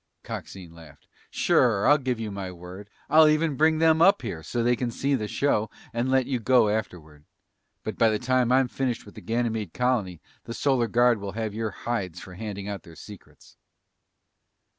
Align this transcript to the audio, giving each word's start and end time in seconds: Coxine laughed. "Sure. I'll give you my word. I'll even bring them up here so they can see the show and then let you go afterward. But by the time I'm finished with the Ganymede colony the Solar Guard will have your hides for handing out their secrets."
Coxine 0.23 0.73
laughed. 0.73 1.07
"Sure. 1.29 1.85
I'll 1.85 1.99
give 1.99 2.19
you 2.19 2.31
my 2.31 2.51
word. 2.51 2.89
I'll 3.07 3.27
even 3.27 3.55
bring 3.55 3.77
them 3.77 4.01
up 4.01 4.23
here 4.23 4.41
so 4.41 4.63
they 4.63 4.75
can 4.75 4.89
see 4.89 5.13
the 5.13 5.27
show 5.27 5.69
and 5.93 6.07
then 6.07 6.11
let 6.11 6.25
you 6.25 6.39
go 6.39 6.69
afterward. 6.69 7.23
But 7.83 7.99
by 7.99 8.09
the 8.09 8.17
time 8.17 8.51
I'm 8.51 8.67
finished 8.67 9.05
with 9.05 9.13
the 9.13 9.21
Ganymede 9.21 9.75
colony 9.75 10.19
the 10.45 10.55
Solar 10.55 10.87
Guard 10.87 11.19
will 11.21 11.33
have 11.33 11.53
your 11.53 11.69
hides 11.69 12.19
for 12.19 12.33
handing 12.33 12.67
out 12.67 12.81
their 12.81 12.95
secrets." 12.95 13.57